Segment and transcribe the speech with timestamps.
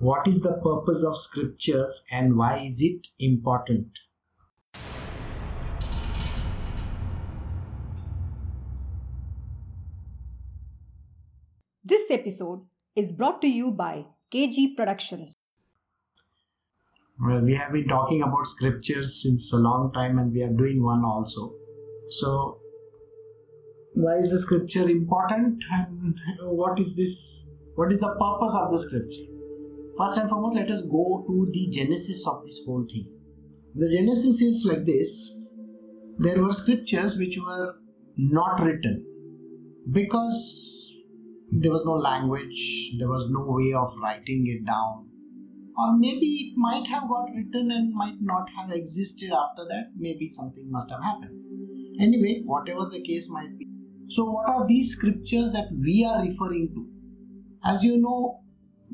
[0.00, 3.98] What is the purpose of scriptures and why is it important?
[11.84, 12.62] This episode
[12.96, 15.34] is brought to you by KG Productions.
[17.22, 20.82] Well, we have been talking about scriptures since a long time and we are doing
[20.82, 21.52] one also.
[22.08, 22.58] So,
[23.92, 27.50] why is the scripture important and what is this?
[27.74, 29.29] What is the purpose of the scripture?
[30.00, 33.06] First and foremost, let us go to the genesis of this whole thing.
[33.74, 35.36] The genesis is like this
[36.18, 37.74] there were scriptures which were
[38.16, 39.04] not written
[39.90, 40.94] because
[41.50, 45.08] there was no language, there was no way of writing it down,
[45.78, 49.92] or maybe it might have got written and might not have existed after that.
[49.96, 52.00] Maybe something must have happened.
[52.00, 53.66] Anyway, whatever the case might be.
[54.08, 56.88] So, what are these scriptures that we are referring to?
[57.64, 58.40] As you know,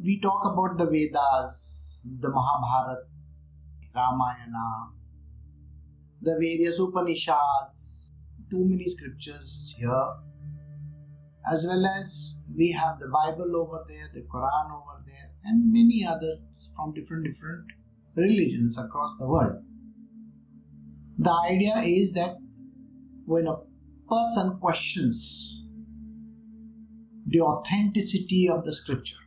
[0.02, 3.02] we talk about the Vedas, the Mahabharata,
[3.94, 4.90] Ramayana,
[6.20, 8.10] the various Upanishads,
[8.50, 10.06] too many scriptures here,
[11.50, 16.04] as well as we have the Bible over there, the Quran over there, and many
[16.06, 17.64] others from different different
[18.14, 19.62] religions across the world.
[21.18, 22.36] The idea is that
[23.24, 23.56] when a
[24.08, 25.68] person questions
[27.26, 29.25] the authenticity of the scripture,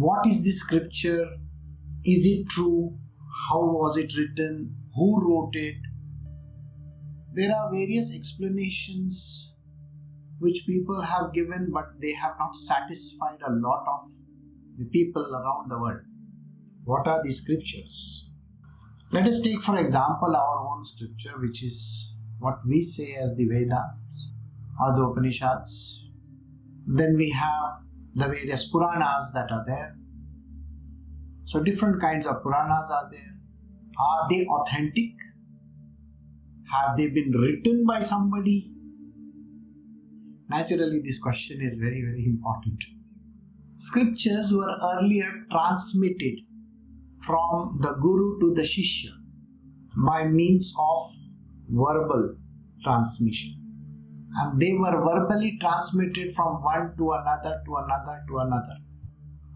[0.00, 1.26] what is the scripture?
[2.06, 2.96] Is it true?
[3.48, 4.74] How was it written?
[4.96, 5.76] Who wrote it?
[7.34, 9.60] There are various explanations
[10.38, 14.10] which people have given, but they have not satisfied a lot of
[14.78, 16.00] the people around the world.
[16.84, 18.32] What are the scriptures?
[19.12, 23.44] Let us take, for example, our own scripture, which is what we say as the
[23.44, 24.32] Vedas
[24.80, 26.10] or the Upanishads.
[26.86, 27.82] Then we have
[28.14, 29.96] the various Puranas that are there.
[31.44, 33.36] So, different kinds of Puranas are there.
[33.98, 35.12] Are they authentic?
[36.72, 38.72] Have they been written by somebody?
[40.48, 42.82] Naturally, this question is very, very important.
[43.76, 46.40] Scriptures were earlier transmitted
[47.22, 49.10] from the Guru to the Shishya
[49.96, 51.00] by means of
[51.68, 52.36] verbal
[52.82, 53.59] transmission.
[54.36, 58.76] And they were verbally transmitted from one to another to another to another.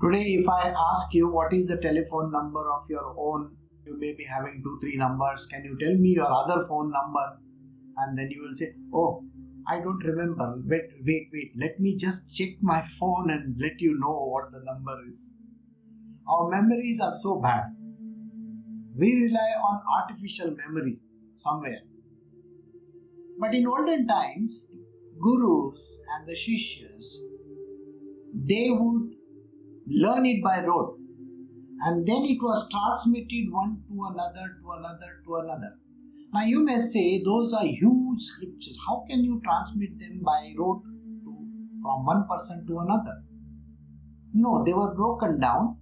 [0.03, 4.13] Today, if I ask you what is the telephone number of your own, you may
[4.13, 5.47] be having two, three numbers.
[5.47, 7.39] Can you tell me your other phone number?
[7.99, 9.25] And then you will say, Oh,
[9.69, 10.61] I don't remember.
[10.67, 11.53] Wait, wait, wait.
[11.57, 15.35] Let me just check my phone and let you know what the number is.
[16.29, 17.65] Our memories are so bad.
[18.97, 20.99] We rely on artificial memory
[21.37, 21.81] somewhere.
[23.39, 24.71] But in olden times,
[25.21, 27.17] gurus and the shishyas,
[28.35, 29.11] they would
[29.87, 30.99] learn it by rote
[31.81, 35.77] and then it was transmitted one to another to another to another
[36.35, 38.77] now you may say those are huge scriptures.
[38.85, 41.33] How can you transmit them by rote to,
[41.81, 43.23] from one person to another?
[44.33, 45.77] No, they were broken down.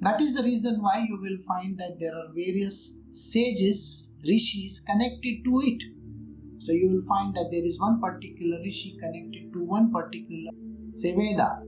[0.00, 5.44] That is the reason why you will find that there are various sages, rishis connected
[5.44, 5.82] to it.
[6.58, 10.50] So you will find that there is one particular rishi connected to one particular
[10.92, 11.62] say Veda.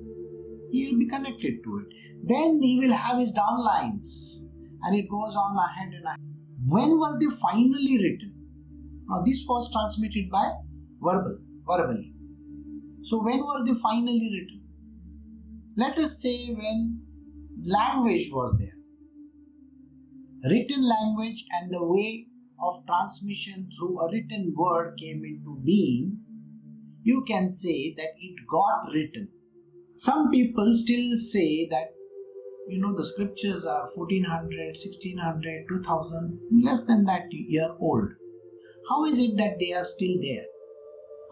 [0.70, 1.94] He will be connected to it.
[2.22, 4.44] Then he will have his downlines
[4.82, 6.18] and it goes on ahead and ahead.
[6.68, 8.34] When were they finally written?
[9.08, 10.50] Now, this was transmitted by
[11.00, 12.12] verbal, verbally.
[13.02, 14.60] So, when were they finally written?
[15.76, 16.99] Let us say when
[17.64, 18.76] language was there.
[20.50, 22.26] Written language and the way
[22.62, 26.18] of transmission through a written word came into being,
[27.02, 29.28] you can say that it got written.
[29.96, 31.92] Some people still say that
[32.68, 38.10] you know the scriptures are 1400 1600 2000 less than that year old
[38.88, 40.44] how is it that they are still there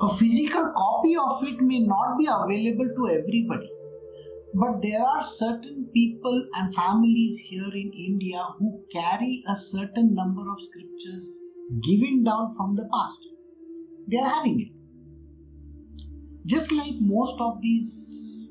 [0.00, 3.71] a physical copy of it may not be available to everybody
[4.54, 10.50] but there are certain people and families here in india who carry a certain number
[10.53, 11.27] of scriptures
[11.89, 13.28] given down from the past
[14.10, 14.72] they are having it
[16.47, 18.50] just like most of these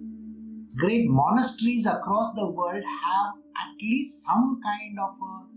[0.77, 5.47] great monasteries across the world have at least some kind of a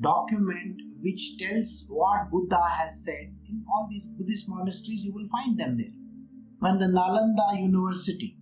[0.00, 3.34] document which tells what Buddha has said.
[3.48, 5.94] In all these Buddhist monasteries, you will find them there.
[6.60, 8.36] When the Nalanda University,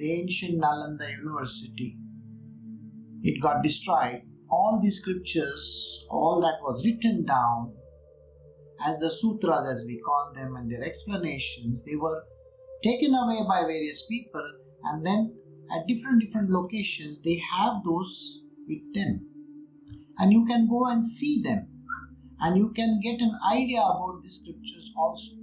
[0.00, 1.98] the ancient Nalanda University,
[3.22, 7.74] it got destroyed, all the scriptures, all that was written down
[8.86, 12.24] as the sutras, as we call them, and their explanations, they were
[12.82, 14.52] taken away by various people
[14.84, 15.36] and then
[15.70, 19.26] at different different locations they have those with them.
[20.18, 21.68] And you can go and see them.
[22.40, 25.39] And you can get an idea about the scriptures also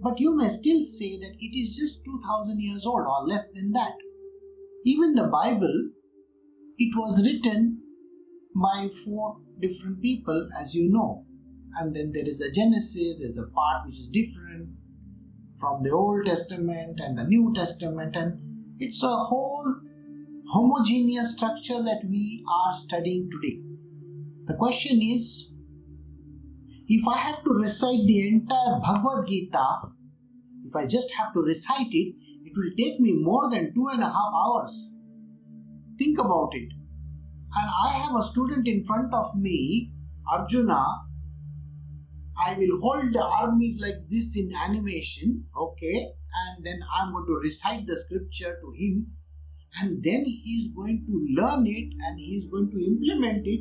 [0.00, 3.72] but you may still say that it is just 2000 years old or less than
[3.72, 3.94] that.
[4.84, 5.90] Even the bible
[6.78, 7.82] it was written
[8.54, 11.24] by four different people as you know.
[11.78, 14.70] And then there is a genesis there's a part which is different
[15.58, 18.14] from the old testament and the new testament.
[18.16, 18.40] And
[18.78, 19.74] it's a whole
[20.52, 23.60] homogeneous structure that we are studying today.
[24.46, 25.52] The question is
[26.88, 29.66] if I have to recite the entire Bhagavad Gita,
[30.64, 32.14] if I just have to recite it,
[32.44, 34.94] it will take me more than two and a half hours.
[35.98, 36.70] Think about it.
[37.54, 39.92] And I have a student in front of me,
[40.30, 40.84] Arjuna.
[42.40, 46.06] I will hold the armies like this in animation, okay,
[46.46, 49.08] and then I'm going to recite the scripture to him,
[49.80, 53.60] and then he is going to learn it and he is going to implement it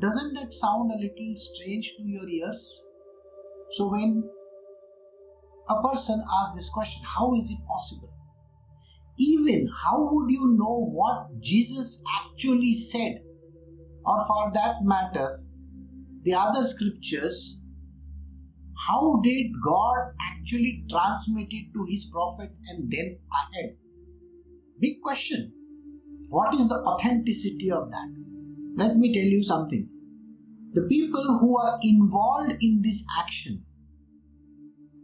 [0.00, 2.92] doesn't that sound a little strange to your ears?
[3.70, 4.28] So, when
[5.68, 8.12] a person asks this question, how is it possible?
[9.18, 13.20] Even how would you know what Jesus actually said?
[14.04, 15.40] Or, for that matter,
[16.22, 17.64] the other scriptures,
[18.86, 23.76] how did God actually transmit it to his prophet and then ahead?
[24.80, 25.52] Big question.
[26.28, 28.27] What is the authenticity of that?
[28.78, 29.88] Let me tell you something.
[30.72, 33.64] The people who are involved in this action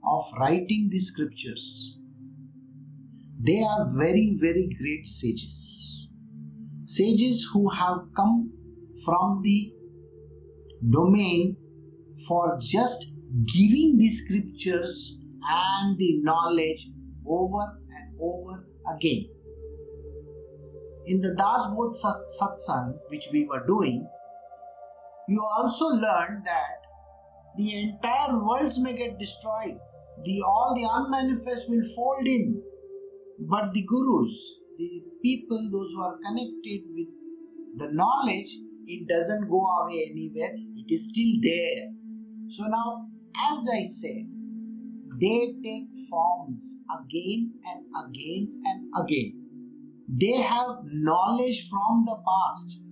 [0.06, 1.99] of writing the scriptures,
[3.43, 6.12] they are very, very great sages.
[6.85, 8.53] Sages who have come
[9.05, 9.73] from the
[10.88, 11.56] domain
[12.29, 13.05] for just
[13.53, 15.19] giving the scriptures
[15.50, 16.91] and the knowledge
[17.27, 19.27] over and over again.
[21.06, 24.09] In the Das Bodh Satsang, which we were doing,
[25.29, 26.81] you also learned that
[27.56, 29.79] the entire worlds may get destroyed.
[30.25, 32.62] The all the unmanifest will fold in.
[33.39, 37.09] But the gurus, the people, those who are connected with
[37.77, 38.49] the knowledge,
[38.87, 40.53] it doesn't go away anywhere.
[40.55, 41.91] It is still there.
[42.49, 43.06] So now,
[43.51, 44.25] as I said,
[45.21, 49.44] they take forms again and again and again.
[50.09, 52.85] They have knowledge from the past.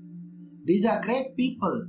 [0.65, 1.89] These are great people.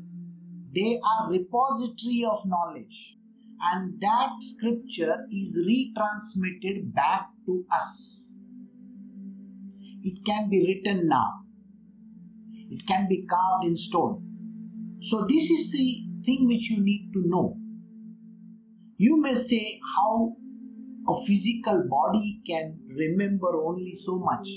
[0.74, 3.18] They are repository of knowledge.
[3.62, 8.38] And that scripture is retransmitted back to us.
[10.04, 11.44] It can be written now.
[12.70, 14.28] It can be carved in stone.
[15.02, 17.58] So this is the thing which you need to know.
[18.98, 20.36] You may say how
[21.08, 24.48] a physical body can remember only so much.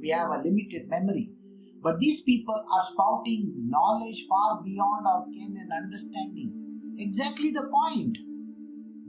[0.00, 1.30] We have a limited memory.
[1.82, 6.52] But these people are spouting knowledge far beyond our ken and understanding.
[6.98, 8.18] Exactly the point.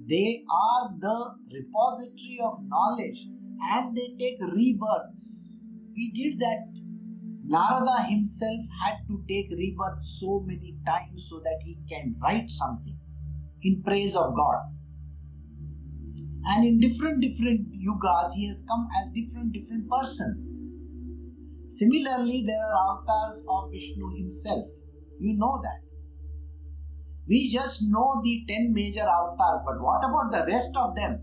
[0.08, 3.28] They are the repository of knowledge
[3.62, 5.68] and they take rebirths.
[5.96, 6.80] We did that.
[7.44, 12.98] Narada himself had to take rebirth so many times so that he can write something
[13.64, 14.58] in praise of God.
[16.46, 20.46] And in different different yugas, he has come as different different person.
[21.68, 24.66] Similarly, there are avatars of Vishnu himself.
[25.20, 25.82] You know that.
[27.28, 31.22] We just know the 10 major avatars, but what about the rest of them?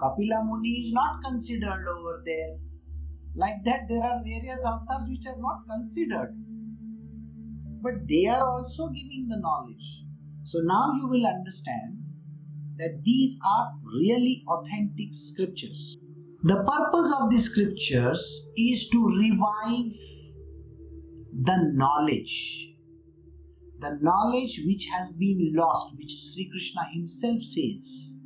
[0.00, 2.56] Kapila Muni is not considered over there.
[3.36, 6.34] Like that, there are various avatars which are not considered.
[7.82, 10.04] But they are also giving the knowledge.
[10.44, 11.97] So now you will understand
[12.78, 15.96] that these are really authentic scriptures.
[16.42, 19.92] The purpose of the scriptures is to revive
[21.32, 22.74] the knowledge,
[23.80, 28.18] the knowledge which has been lost, which Sri Krishna himself says.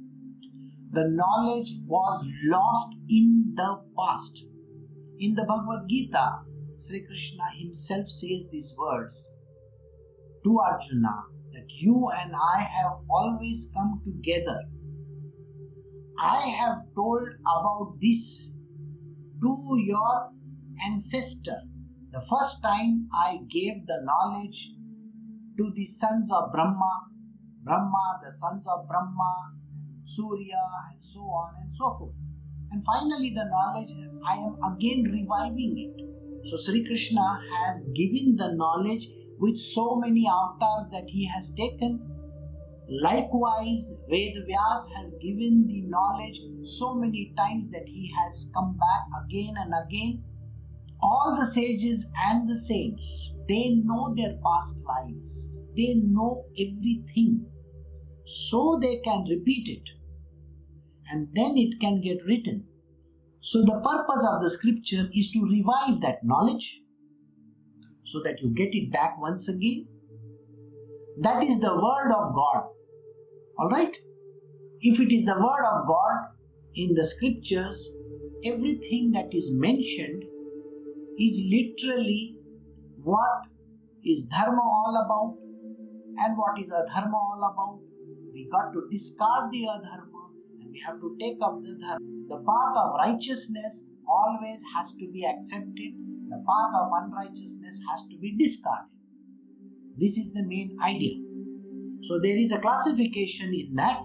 [0.92, 4.46] The knowledge was lost in the past.
[5.18, 6.40] In the Bhagavad Gita,
[6.76, 9.38] Sri Krishna himself says these words
[10.44, 11.24] to Arjuna
[11.86, 14.60] you and I have always come together
[16.22, 18.52] I have told about this
[19.40, 20.30] to your
[20.86, 21.58] ancestor.
[22.12, 24.70] The first time I gave the knowledge
[25.58, 27.08] to the sons of Brahma,
[27.64, 29.50] Brahma, the sons of Brahma,
[30.04, 30.62] Surya,
[30.92, 32.14] and so on and so forth.
[32.70, 33.90] And finally, the knowledge,
[34.24, 36.46] I am again reviving it.
[36.46, 39.06] So, Sri Krishna has given the knowledge
[39.42, 42.00] with so many avatars that he has taken.
[42.88, 49.24] Likewise, Ved Vyas has given the knowledge so many times that he has come back
[49.24, 50.22] again and again.
[51.02, 57.44] All the sages and the saints, they know their past lives, they know everything,
[58.24, 59.90] so they can repeat it.
[61.10, 62.68] And then it can get written.
[63.40, 66.81] So, the purpose of the scripture is to revive that knowledge
[68.04, 69.88] so that you get it back once again.
[71.20, 72.64] That is the word of God.
[73.58, 73.96] Alright?
[74.80, 76.32] If it is the word of God
[76.74, 77.96] in the scriptures,
[78.44, 80.24] everything that is mentioned
[81.18, 82.36] is literally
[83.02, 83.46] what
[84.04, 85.38] is dharma all about
[86.18, 87.80] and what is adharma all about.
[88.32, 90.22] We got to discard the adharma
[90.60, 92.00] and we have to take up the dharma.
[92.28, 95.92] The path of righteousness always has to be accepted,
[96.32, 98.88] the path of unrighteousness has to be discarded.
[99.98, 101.20] This is the main idea.
[102.02, 104.00] So there is a classification in that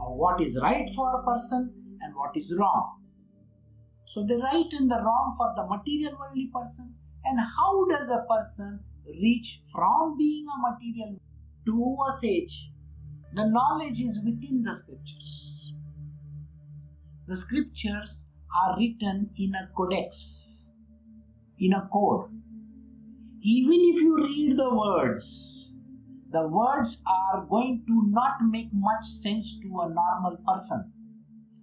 [0.00, 3.00] of what is right for a person and what is wrong.
[4.04, 8.24] So the right and the wrong for the material worldly person and how does a
[8.28, 11.18] person reach from being a material
[11.66, 12.70] to a sage?
[13.34, 15.74] The knowledge is within the scriptures.
[17.26, 20.67] The scriptures are written in a codex,
[21.58, 22.30] in a code.
[23.40, 25.80] Even if you read the words,
[26.30, 30.92] the words are going to not make much sense to a normal person.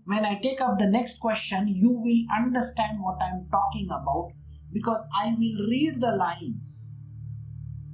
[0.05, 4.31] When I take up the next question, you will understand what I am talking about
[4.71, 7.01] because I will read the lines.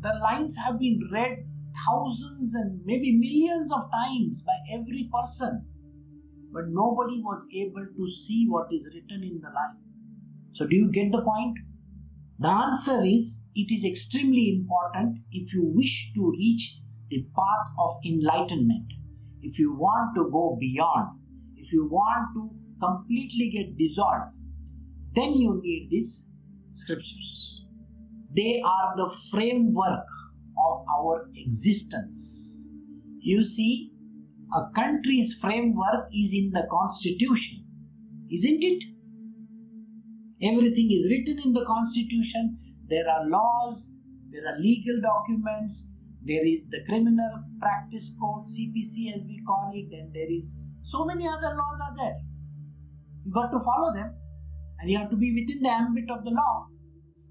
[0.01, 1.46] The lines have been read
[1.88, 5.65] thousands and maybe millions of times by every person,
[6.51, 9.77] but nobody was able to see what is written in the line.
[10.53, 11.58] So, do you get the point?
[12.42, 16.80] The answer is it is extremely important if you wish to reach
[17.12, 18.92] the path of enlightenment.
[19.44, 21.20] If you want to go beyond,
[21.56, 22.50] if you want to
[22.84, 24.34] completely get dissolved,
[25.14, 26.32] then you need these
[26.72, 27.64] scriptures.
[28.36, 30.08] They are the framework
[30.58, 32.68] of our existence.
[33.20, 33.92] You see,
[34.52, 37.66] a country's framework is in the constitution,
[38.32, 38.84] isn't it?
[40.44, 42.58] Everything is written in the constitution.
[42.88, 43.96] There are laws,
[44.32, 45.94] there are legal documents,
[46.24, 51.06] there is the criminal practice code, CPC as we call it, then there is so
[51.06, 52.18] many other laws are there.
[53.24, 54.16] You got to follow them
[54.80, 56.68] and you have to be within the ambit of the law.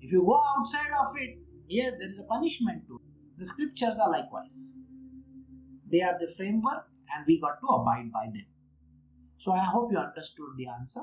[0.01, 1.39] If you go outside of it,
[1.69, 3.01] yes, there is a punishment too.
[3.39, 4.75] The scriptures are likewise.
[5.91, 8.47] They are the framework and we got to abide by them.
[9.39, 11.03] So I hope you understood the answer.